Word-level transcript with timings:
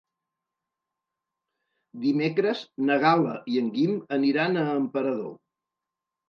Dimecres 2.05 2.63
na 2.87 2.97
Gal·la 3.03 3.35
i 3.53 3.59
en 3.65 3.69
Guim 3.77 3.95
aniran 4.19 4.59
a 4.63 4.65
Emperador. 4.81 5.31